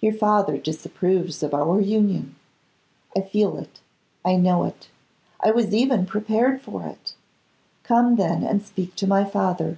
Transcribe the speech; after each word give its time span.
Your 0.00 0.14
father 0.14 0.56
disapproves 0.56 1.42
of 1.42 1.52
our 1.52 1.78
union. 1.78 2.36
I 3.14 3.20
feel 3.20 3.58
it; 3.58 3.80
I 4.24 4.34
know 4.36 4.64
it; 4.64 4.88
I 5.40 5.50
was 5.50 5.74
even 5.74 6.06
prepared 6.06 6.62
for 6.62 6.86
it. 6.86 7.12
Come, 7.82 8.16
then, 8.16 8.42
and 8.44 8.62
speak 8.62 8.94
to 8.94 9.06
my 9.06 9.26
father. 9.26 9.76